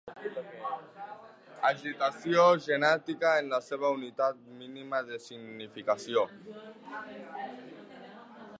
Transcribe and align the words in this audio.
Agitació 1.67 2.45
genètica 2.67 3.33
en 3.43 3.53
la 3.57 3.59
seva 3.67 3.91
unitat 3.97 4.39
mínima 4.63 5.03
de 5.11 5.21
significació. 5.27 6.25